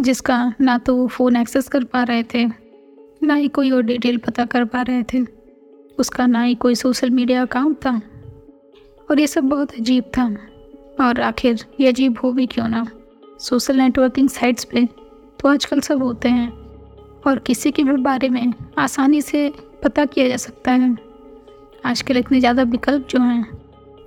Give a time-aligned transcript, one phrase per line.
[0.00, 2.44] जिसका ना तो वो फ़ोन एक्सेस कर पा रहे थे,
[3.22, 5.24] ना ही कोई और डिटेल पता कर पा रहे थे।
[5.98, 8.00] उसका ना ही कोई सोशल मीडिया अकाउंट था।
[9.10, 10.24] और ये सब बहुत अजीब था।
[11.00, 12.86] और आखिर ये अजीब हो भी क्यों ना?
[13.40, 14.84] सोशल नेटवर्किंग साइट्स पे
[15.40, 16.50] तो आजकल सब होते हैं।
[17.26, 19.52] और किसी के भी बारे में आसानी से
[19.84, 20.96] पता किया जा सकता है।
[21.84, 23.42] आजकल इतने ज़्यादा विकल्प जो हैं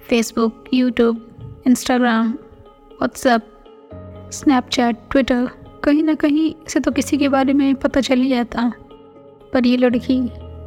[0.09, 3.49] Facebook YouTube Instagram WhatsApp
[4.33, 5.50] Snapchat Twitter
[5.84, 8.72] कहीं ना कहीं से तो किसी के बारे में पता चल ही जाता।
[9.53, 10.20] पर ये लड़की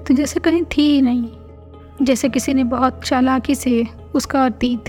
[0.08, 4.89] तो जैसे कहीं थी ही नहीं। जैसे किसी ने बहुत चालाकी से उसका अतीत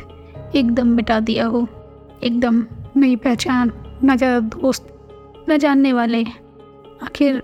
[0.55, 1.67] एकदम मिटा दिया हो।
[2.23, 2.63] एकदम
[2.97, 3.71] नई पहचान,
[4.03, 4.87] न ज़्यादा दोस्त,
[5.49, 6.23] न जानने वाले।
[7.03, 7.41] आखिर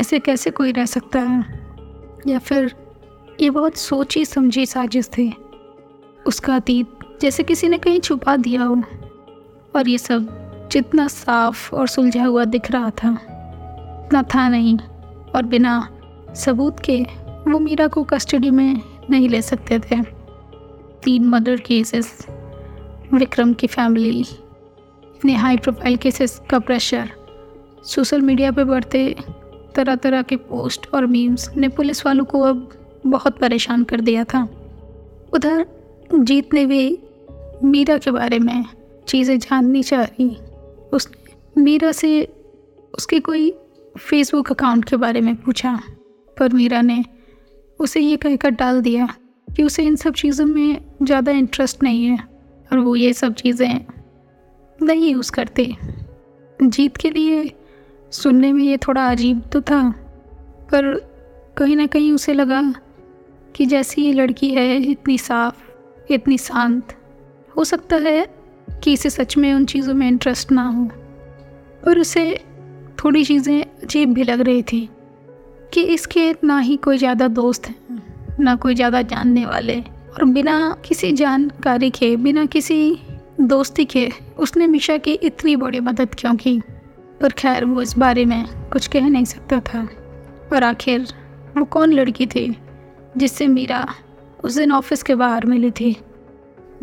[0.00, 1.44] ऐसे कैसे कोई रह सकता है?
[2.26, 2.74] या फिर
[3.40, 5.32] ये बहुत सोची समझी साजिश थी।
[6.26, 8.82] उसका अतीत जैसे किसी ने कहीं छुपा दिया हो।
[9.76, 10.36] और ये सब
[10.72, 13.10] जितना साफ़ और सुलझा हुआ दिख रहा था,
[14.00, 14.78] उतना था नहीं।
[15.34, 15.88] और बिना
[16.34, 17.00] सबूत के
[17.48, 20.00] वो मीरा को कस्टडी में नहीं ले सकते थे।
[21.04, 22.26] तीन मर्डर केसेस,
[23.14, 27.10] विक्रम की फैमिली, इतने हाई प्रोफ़ाइल केसेस का प्रेशर
[27.84, 29.16] सोशल मीडिया पे बढ़ते
[29.74, 32.68] तरह तरह के पोस्ट और मीम्स ने पुलिस वालों को अब
[33.06, 34.48] बहुत परेशान कर दिया था।
[35.32, 35.66] उधर
[36.14, 36.98] जीत ने भी
[37.64, 38.64] मीरा के बारे में
[39.08, 40.36] चीज़ें जाननी चाहिए
[40.92, 42.22] उसने मीरा से
[42.94, 43.50] उसके कोई
[43.98, 45.80] फेसबुक अकाउंट के बारे में पूछा,
[46.36, 47.04] पर मीरा ने
[47.80, 49.06] उसे ये कहकर डाल दिया
[49.48, 52.18] कि उसे इन सब चीज़ों में ज़्यादा इंटरेस्ट नहीं है
[52.72, 53.80] और वो ये सब चीज़ें
[54.78, 55.64] नहीं यूज़ करते।
[56.60, 57.52] जीत के लिए
[58.12, 59.88] सुनने में ये थोड़ा अजीब तो था,
[60.70, 60.94] पर
[61.56, 62.62] कहीं ना कहीं उसे लगा
[63.54, 66.96] कि जैसी ये लड़की है, इतनी साफ़, इतनी शांत,
[67.56, 68.22] हो सकता है
[68.82, 70.88] कि इसे सच में उन चीज़ों में इंटरेस्ट ना हो।
[71.88, 72.24] और उसे
[72.98, 74.88] थोड़ी चीज़ें अजीब भी लग रही थी
[75.74, 80.76] कि इसके ना ही कोई ज़्यादा दोस्त हैं, ना कोई ज़्यादा जानने वाले। और बिना
[80.84, 82.98] किसी जानकारी के, बिना किसी
[83.40, 84.08] दोस्ती के
[84.38, 86.60] उसने मिशा की इतनी बड़ी मदद क्यों की?
[87.20, 89.88] पर खैर, वो इस बारे में कुछ कह नहीं सकता था।
[90.52, 91.06] और आखिर
[91.56, 92.56] वो कौन लड़की थी
[93.16, 93.86] जिससे मीरा
[94.44, 95.96] उस दिन ऑफ़िस के बाहर मिली थी?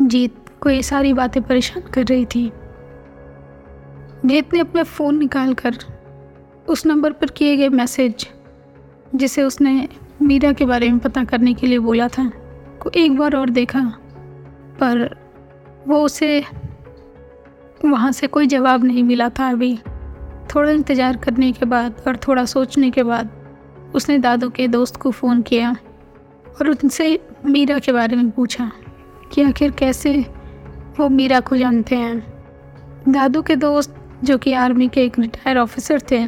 [0.02, 2.50] जीत को ये सारी बातें परेशान कर रही थी।
[4.24, 5.78] जीत ने अपना फ़ोन निकाल कर
[6.68, 8.26] उस नंबर पर किए गए मैसेज,
[9.14, 9.88] जिसे उसने
[10.22, 12.30] मीरा के बारे में पता करने के लिए बोला था,
[12.82, 13.82] को एक बार और देखा,
[14.80, 15.16] पर
[15.88, 16.42] वो उसे
[17.84, 19.76] वहाँ से कोई जवाब नहीं मिला था। अभी
[20.54, 23.30] थोड़ा इंतज़ार करने के बाद और थोड़ा सोचने के बाद
[23.94, 25.70] उसने दादू के दोस्त को फ़ोन किया
[26.50, 28.70] और उनसे मीरा के बारे में पूछा
[29.32, 30.12] कि आखिर कैसे
[30.98, 32.18] वो मीरा को जानते हैं।
[33.08, 33.94] दादू के दोस्त,
[34.24, 36.24] जो कि आर्मी के एक रिटायर ऑफिसर थे,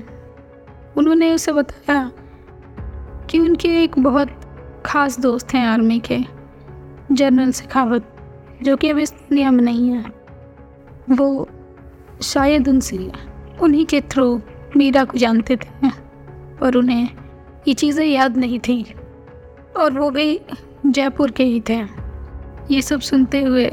[0.96, 2.10] उन्होंने उसे बताया
[3.30, 4.30] कि उनके एक बहुत
[4.86, 6.18] ख़ास दोस्त हैं आर्मी के,
[7.12, 8.16] जनरल शेखावत
[8.62, 10.04] जो कि अब इस दुनिया में नहीं है।
[11.10, 11.48] वो
[12.22, 13.10] शायद उनसे
[13.60, 14.40] उन्हीं के थ्रू
[14.76, 15.88] मीरा को जानते थे
[16.62, 17.08] और उन्हें
[17.68, 18.94] ये चीज़ें याद नहीं थी।
[19.76, 20.40] और वो भी
[20.86, 21.80] जयपुर के ही थे।
[22.70, 23.66] ये सब सुनते हुए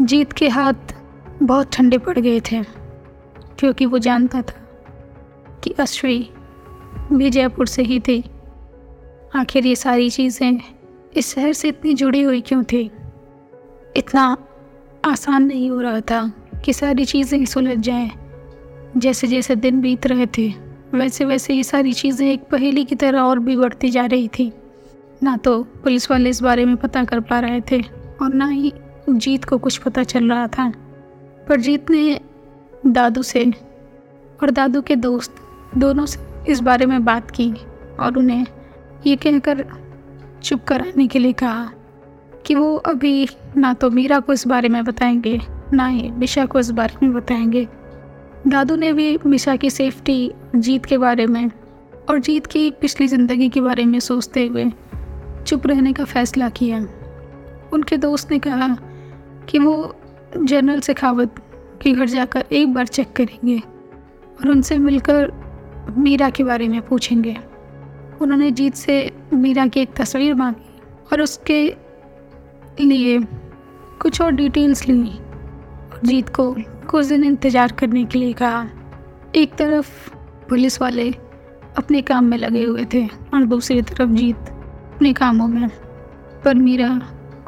[0.00, 0.94] जीत के हाथ
[1.42, 2.62] बहुत ठंडे पड़ गए थे,
[3.58, 4.60] क्योंकि वो जानता था
[5.64, 6.18] कि अश्वी
[7.12, 8.22] भी जयपुर से ही थी।
[9.36, 10.60] आखिर ये सारी चीज़ें
[11.16, 12.90] इस शहर से इतनी जुड़ी हुई क्यों थी?
[13.96, 14.36] इतना
[15.04, 16.26] आसान नहीं हो रहा था
[16.64, 18.10] कि सारी चीज़ें सुलझ जाएँ।
[18.96, 20.48] जैसे जैसे दिन बीत रहे थे,
[20.94, 24.52] वैसे वैसे ये सारी चीज़ें एक पहेली की तरह और भी बढ़ती जा रही थी।
[25.22, 27.80] ना तो पुलिस वाले इस बारे में पता कर पा रहे थे,
[28.22, 28.72] और ना ही
[29.08, 30.72] जीत को कुछ पता चल रहा था,
[31.48, 32.20] पर जीत ने
[32.86, 33.44] दादू से
[34.42, 35.34] और दादू के दोस्त
[35.78, 37.52] दोनों से इस बारे में बात की
[38.00, 38.46] और उन्हें
[39.06, 39.64] ये कहकर
[40.42, 41.70] चुप कराने के लिए कहा
[42.46, 45.40] कि वो अभी ना तो मीरा को इस बारे में बताएँगे,
[45.72, 47.66] ना ही मिशा को इस बारे में बताएँगे।
[48.48, 51.50] दादू ने भी मिशा की सेफ्टी, जीत के बारे में
[52.10, 54.70] और जीत की पिछली ज़िंदगी के बारे में सोचते हुए
[55.46, 56.78] चुप रहने का फ़ैसला किया।
[57.72, 58.76] उनके दोस्त ने कहा
[59.48, 59.94] कि वो
[60.36, 61.34] जनरल शेखावत
[61.82, 65.30] के घर जाकर एक बार चेक करेंगे और उनसे मिलकर
[65.98, 67.36] मीरा के बारे में पूछेंगे।
[68.22, 70.80] उन्होंने जीत से मीरा की एक तस्वीर मांगी
[71.12, 71.62] और उसके
[72.80, 73.18] लिए
[74.02, 76.54] कुछ और डिटेल्स ली। और जीत को
[76.90, 78.66] कुछ दिन इंतज़ार करने के लिए कहा।
[79.36, 80.10] एक तरफ़
[80.48, 81.10] पुलिस वाले
[81.76, 85.68] अपने काम में लगे हुए थे और दूसरी तरफ़ जीत अपने कामों में।
[86.44, 86.88] पर मीरा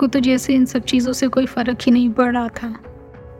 [0.00, 2.68] को तो जैसे इन सब चीज़ों से कोई फ़र्क ही नहीं पड़ रहा था।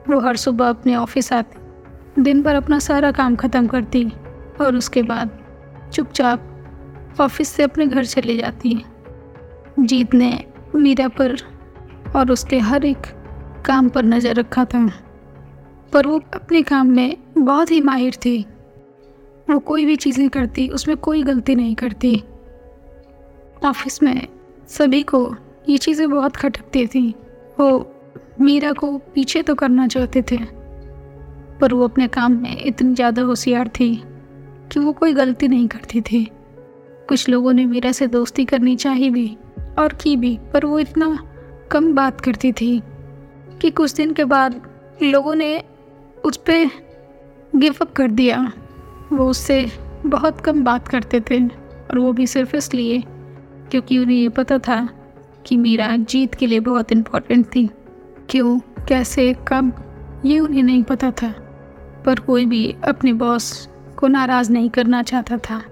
[0.09, 4.03] वो हर सुबह अपने ऑफ़िस आती, दिन भर अपना सारा काम ख़त्म करती
[4.61, 5.37] और उसके बाद
[5.93, 8.83] चुपचाप ऑफ़िस से अपने घर चली जाती।
[9.79, 10.31] जीत ने
[10.75, 11.35] मीरा पर
[12.15, 13.07] और उसके हर एक
[13.65, 14.85] काम पर नज़र रखा था।
[15.93, 18.39] पर वो अपने काम में बहुत ही माहिर थी।
[19.49, 22.15] वो कोई भी चीज़ें करती, उसमें कोई गलती नहीं करती।
[23.65, 24.27] ऑफ़िस में
[24.67, 25.25] सभी को
[25.65, 27.07] ये चीज़ें बहुत खटकती थी।
[27.59, 27.69] वो
[28.41, 30.37] मीरा को पीछे तो करना चाहते थे,
[31.61, 33.95] पर वो अपने काम में इतनी ज़्यादा होशियार थी
[34.71, 36.23] कि वो कोई गलती नहीं करती थी।
[37.09, 39.27] कुछ लोगों ने मीरा से दोस्ती करनी चाहिए भी
[39.79, 41.17] और की भी, पर वो इतना
[41.71, 42.81] कम बात करती थी
[43.61, 44.61] कि कुछ दिन के बाद
[45.03, 45.57] लोगों ने
[46.25, 46.69] उस पर
[47.53, 48.51] गिवअप कर दिया।
[49.11, 49.65] वो उससे
[50.05, 53.01] बहुत कम बात करते थे और वो भी सिर्फ़ इसलिए
[53.71, 54.77] क्योंकि उन्हें ये पता था
[55.45, 57.69] कि मीरा जीत के लिए बहुत इम्पोर्टेंट थी।
[58.29, 58.59] क्यों?
[58.59, 59.35] कैसे?
[59.47, 59.73] कब?
[60.25, 61.31] ये उन्हें नहीं पता था।
[62.05, 65.63] पर कोई भी अपने बॉस को नाराज़ नहीं करना चाहता था।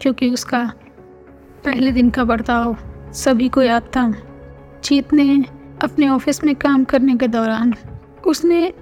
[0.00, 0.72] क्योंकि उसका
[1.64, 2.76] पहले दिन का बर्ताव
[3.12, 4.14] सभी को याद था।
[4.84, 5.44] जीत ने
[5.82, 7.74] अपने ऑफ़िस में काम करने के दौरान
[8.26, 8.72] उसने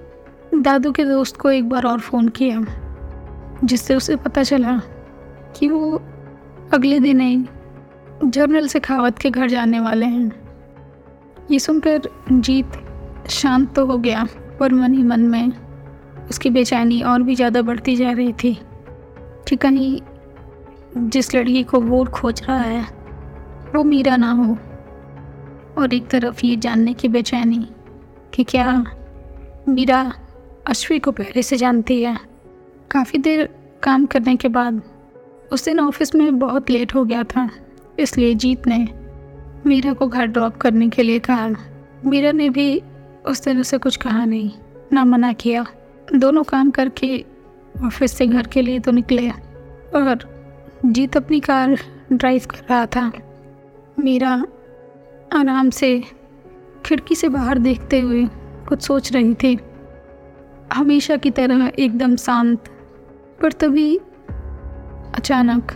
[0.55, 2.65] दादू के दोस्त को एक बार और फ़ोन किया,
[3.63, 4.81] जिससे उसे पता चला
[5.55, 6.01] कि वो
[6.73, 7.45] अगले दिन ही
[8.23, 10.31] जनरल शेखावत के घर जाने वाले हैं।
[11.51, 12.71] ये सुनकर जीत
[13.29, 14.27] शांत तो हो गया
[14.59, 15.51] पर मन ही मन में
[16.29, 18.53] उसकी बेचैनी और भी ज़्यादा बढ़ती जा रही थी
[19.47, 19.99] कि कहीं
[21.09, 22.81] जिस लड़की को वो खोज रहा है,
[23.75, 24.57] वो मीरा ना हो।
[25.77, 27.67] और एक तरफ़ ये जानने की बेचैनी
[28.33, 28.83] कि क्या
[29.67, 30.01] मीरा
[30.67, 32.17] अश्वी को पहले से जानती है।
[32.91, 33.47] काफ़ी देर
[33.83, 34.81] काम करने के बाद
[35.51, 37.49] उस दिन ऑफ़िस में बहुत लेट हो गया था।
[37.99, 38.87] इसलिए जीत ने
[39.65, 41.47] मीरा को घर ड्रॉप करने के लिए कहा।
[42.05, 42.81] मीरा ने भी
[43.25, 44.51] उस दिन उसे कुछ कहा नहीं,
[44.93, 45.65] ना मना किया।
[46.13, 47.25] दोनों काम करके
[47.85, 50.27] ऑफ़िस से घर के लिए तो निकले और
[50.85, 51.77] जीत अपनी कार
[52.13, 53.11] ड्राइव कर रहा था।
[53.99, 54.33] मीरा
[55.33, 56.03] आराम से
[56.85, 58.25] खिड़की से बाहर देखते हुए
[58.67, 59.57] कुछ सोच रही थी।
[60.73, 62.69] हमेशा की तरह एकदम शांत,
[63.41, 63.95] पर तभी
[65.15, 65.71] अचानक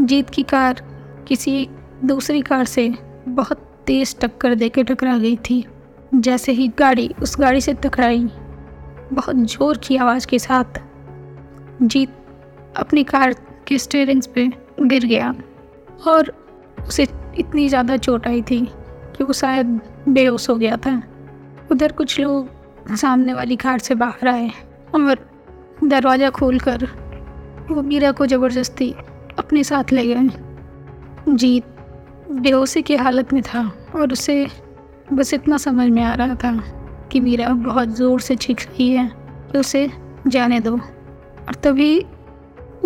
[0.00, 0.82] जीत की कार
[1.30, 1.68] किसी
[2.04, 2.88] दूसरी कार से
[3.28, 5.64] बहुत तेज़ टक्कर दे के टकरा गई थी।
[6.16, 8.24] जैसे ही गाड़ी उस गाड़ी से टकराई,
[9.12, 10.80] बहुत ज़ोर की आवाज़ के साथ
[11.82, 12.16] जीत
[12.76, 13.34] अपनी कार
[13.68, 14.48] के स्टेयरिंग्स पे
[14.82, 15.34] गिर गया
[16.08, 16.32] और
[16.86, 17.06] उसे
[17.38, 18.60] इतनी ज़्यादा चोट आई थी
[19.16, 21.00] कि वो शायद बेहोश हो गया था।
[21.72, 24.50] उधर कुछ लोग सामने वाली कार से बाहर आए
[24.94, 25.26] और
[25.84, 26.88] दरवाज़ा खोलकर
[27.70, 28.94] वो मीरा को ज़बरदस्ती
[29.38, 30.48] अपने साथ ले गए।
[31.28, 31.64] जीत
[32.32, 33.60] बेहोशी की हालत में था
[33.94, 34.46] और उसे
[35.12, 36.52] बस इतना समझ में आ रहा था
[37.12, 39.08] कि मीरा बहुत ज़ोर से चीख रही है
[39.52, 39.88] तो उसे
[40.26, 42.00] जाने दो। और तभी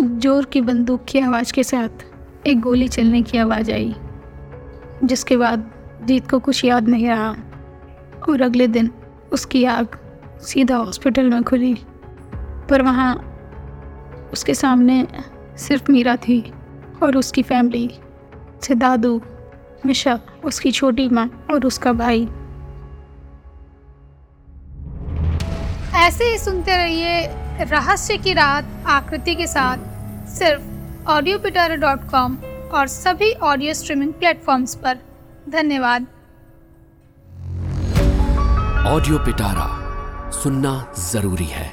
[0.01, 2.05] ज़ोर की बंदूक की आवाज़ के साथ
[2.47, 3.95] एक गोली चलने की आवाज़ आई,
[5.03, 5.71] जिसके बाद
[6.05, 7.35] जीत को कुछ याद नहीं रहा।
[8.29, 8.89] और अगले दिन
[9.33, 9.97] उसकी आग
[10.43, 11.73] सीधा हॉस्पिटल में खुली,
[12.69, 13.13] पर वहाँ
[14.33, 15.05] उसके सामने
[15.57, 16.39] सिर्फ़ मीरा थी
[17.03, 17.89] और उसकी फैमिली।
[18.63, 19.19] से दादू
[19.85, 22.27] मिशा उसकी छोटी माँ और उसका भाई।
[25.95, 29.77] ऐसे ही सुनते रहिए रहस्य की रात आकृति के साथ
[30.29, 32.37] सिर्फ़ ऑडियो पिटारा डॉट कॉम
[32.73, 34.97] और सभी ऑडियो स्ट्रीमिंग प्लेटफॉर्म्स पर।
[35.49, 36.05] धन्यवाद।
[38.87, 39.67] ऑडियो पिटारा
[40.33, 41.71] सुनना ज़रूरी है।